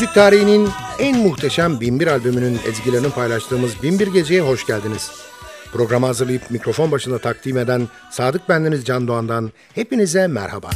[0.00, 0.68] Müzik tarihinin
[0.98, 5.10] en muhteşem Binbir albümünün ezgilerini paylaştığımız Binbir Gece'ye hoş geldiniz.
[5.72, 10.70] Programı hazırlayıp mikrofon başında takdim eden Sadık Bendeniz Can Doğan'dan hepinize merhaba.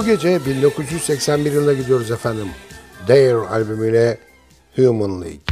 [0.00, 2.48] Bu gece 1981 yılına gidiyoruz efendim.
[3.08, 4.18] Dare albümüyle
[4.76, 5.49] Human League.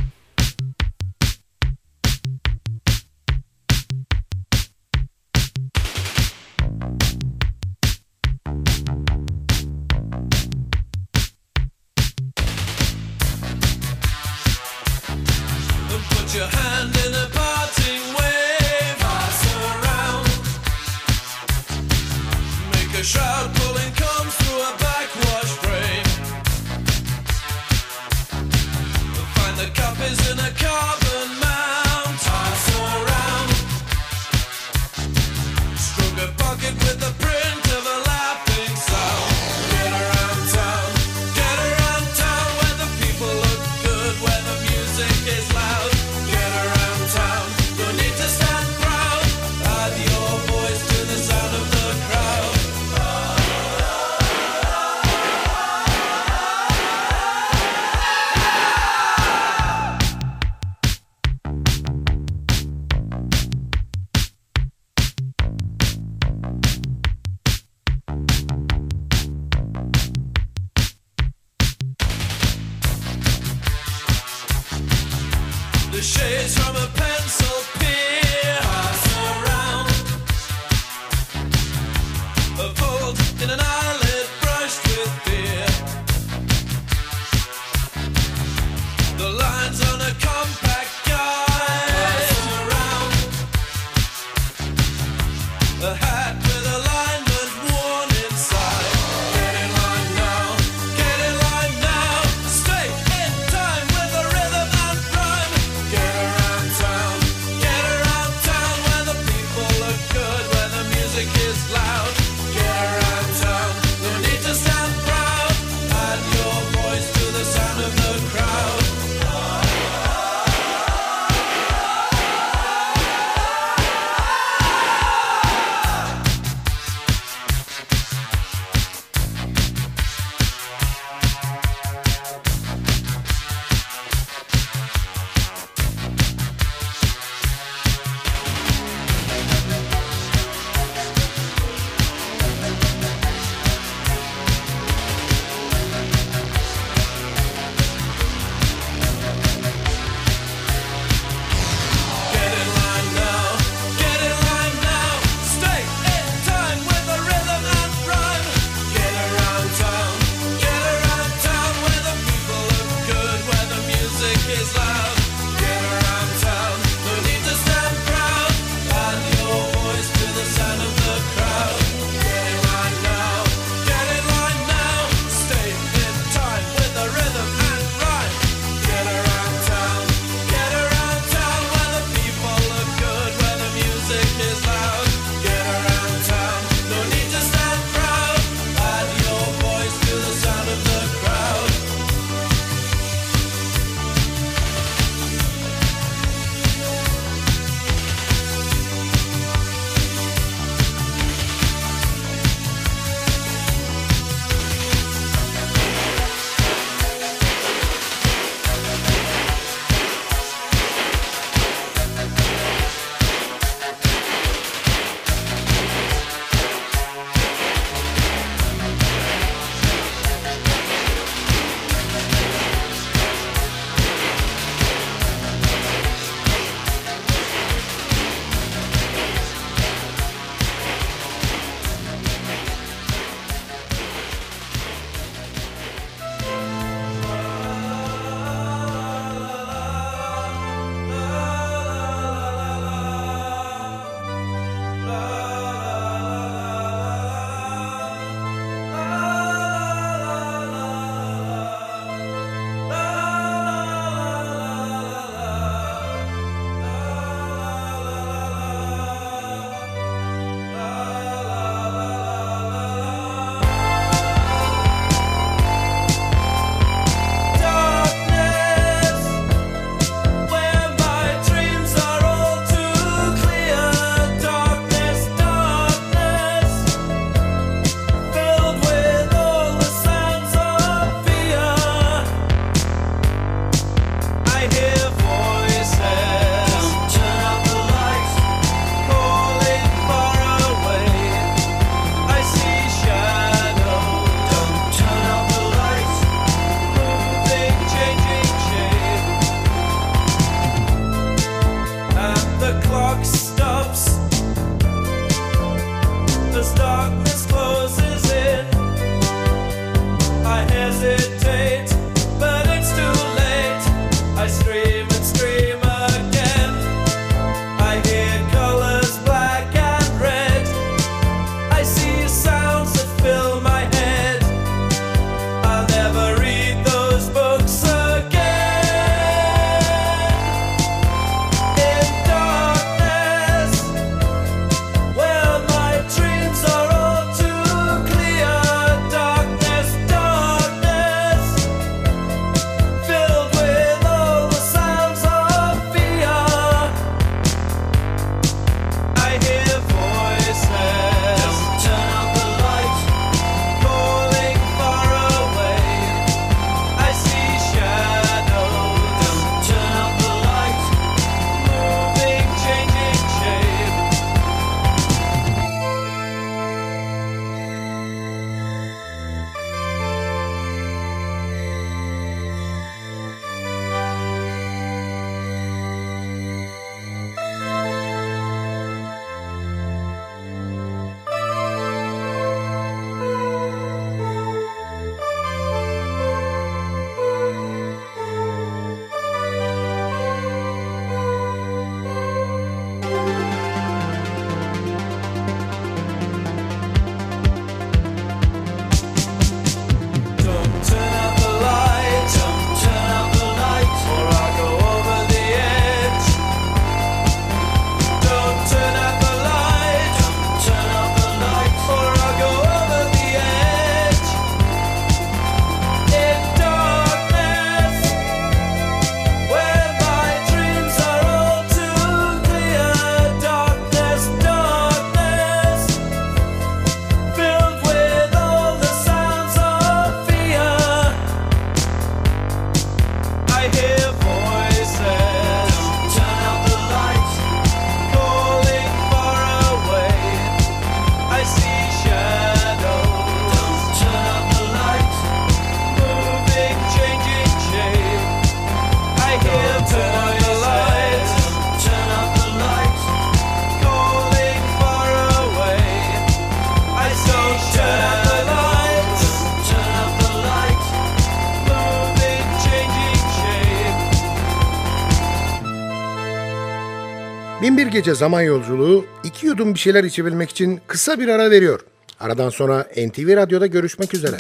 [467.99, 471.81] Gece Zaman Yolculuğu iki yudum bir şeyler içebilmek için kısa bir ara veriyor.
[472.21, 474.37] Aradan sonra NTV Radyo'da görüşmek üzere.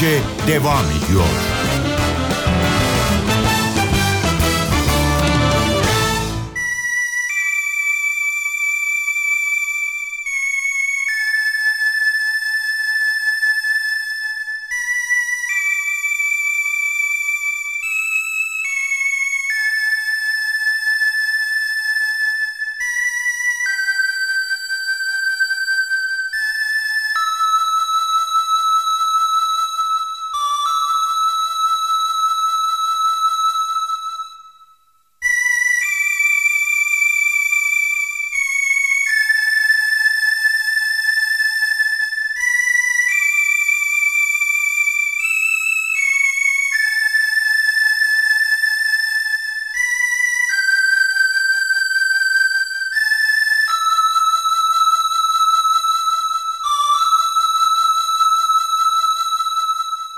[0.00, 1.49] Türkçe devam ediyor.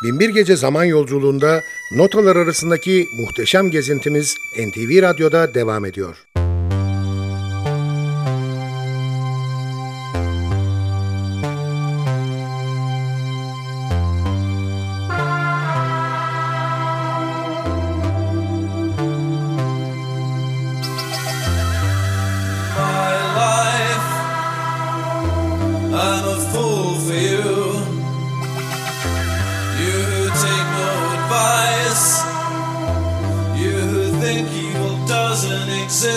[0.03, 1.63] Binbir Gece Zaman Yolculuğunda
[1.97, 6.17] notalar arasındaki muhteşem gezintimiz NTV Radyo'da devam ediyor.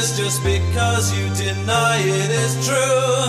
[0.05, 3.21] is just because you deny it is true.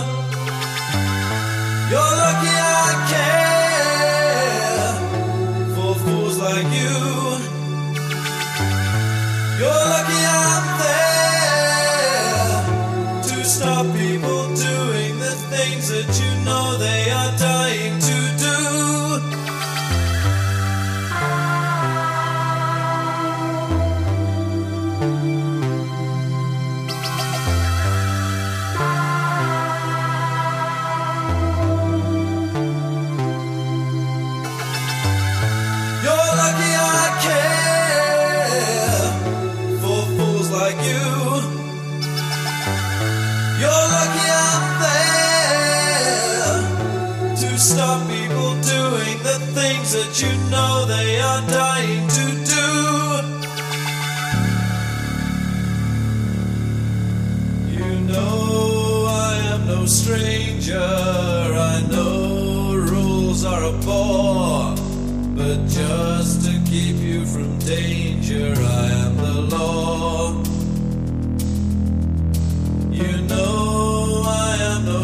[1.89, 4.91] You're lucky I care
[5.75, 6.97] for fools like you.
[9.59, 11.06] You're lucky I'm there.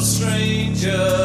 [0.03, 1.22] stranger.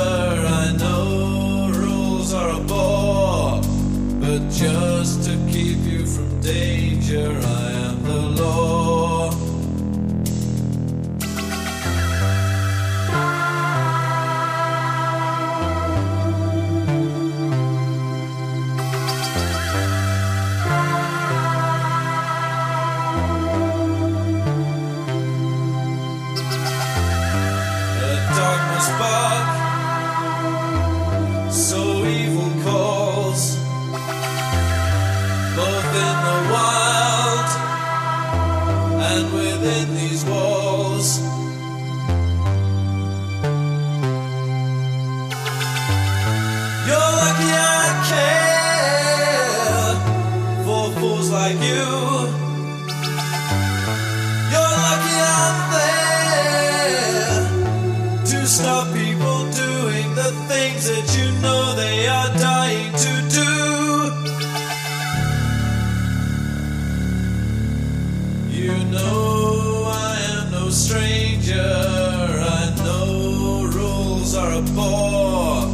[74.58, 75.66] a bore,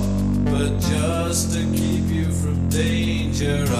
[0.44, 3.73] but just to keep you from danger.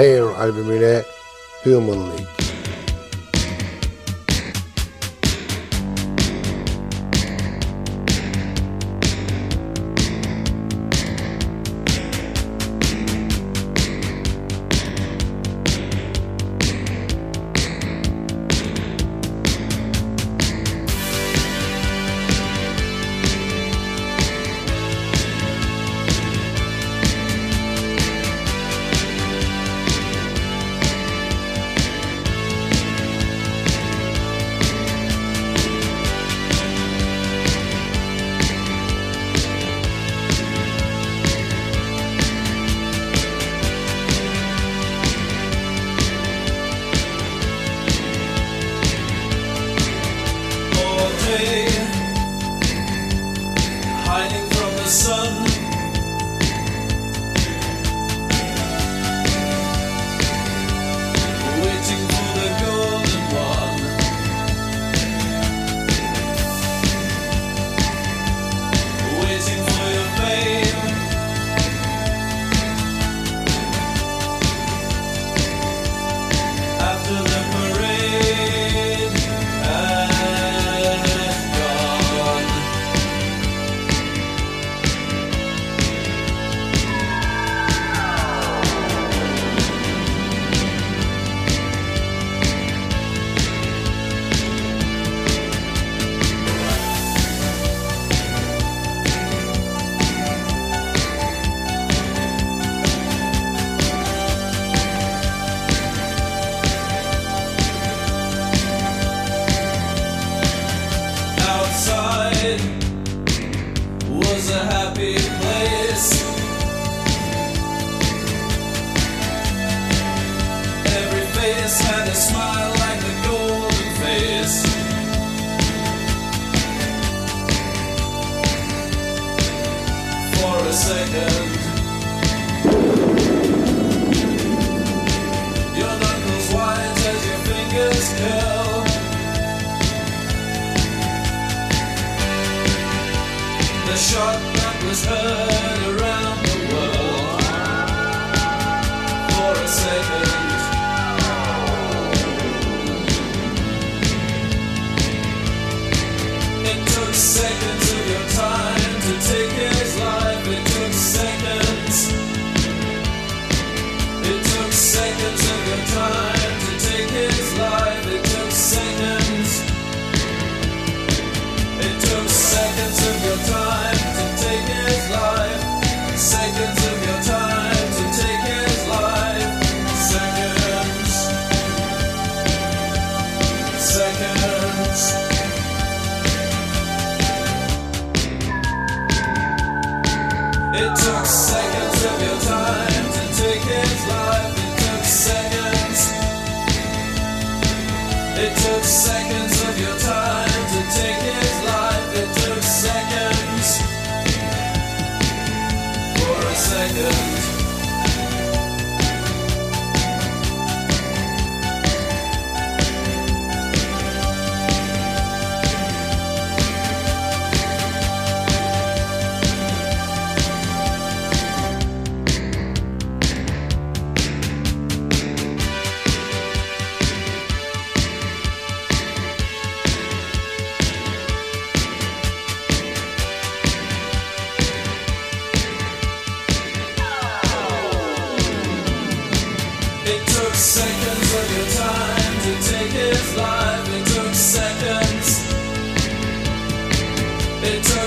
[0.00, 1.02] det er arbeid
[1.64, 2.39] human league.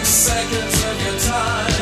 [0.05, 1.72] seconds of your time.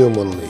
[0.00, 0.49] Демоны.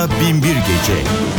[0.00, 1.29] Aragaz'la Binbir Gece.